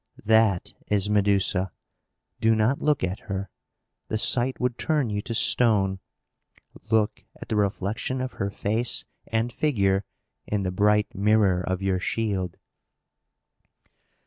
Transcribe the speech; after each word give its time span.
That 0.25 0.73
is 0.87 1.11
Medusa. 1.11 1.71
Do 2.39 2.55
not 2.55 2.81
look 2.81 3.03
at 3.03 3.19
her! 3.29 3.51
The 4.07 4.17
sight 4.17 4.59
would 4.59 4.79
turn 4.79 5.11
you 5.11 5.21
to 5.21 5.35
stone! 5.35 5.99
Look 6.89 7.23
at 7.39 7.49
the 7.49 7.55
reflection 7.55 8.19
of 8.19 8.31
her 8.31 8.49
face 8.49 9.05
and 9.27 9.53
figure 9.53 10.03
in 10.47 10.63
the 10.63 10.71
bright 10.71 11.13
mirror 11.13 11.61
of 11.61 11.83
your 11.83 11.99
shield." 11.99 12.57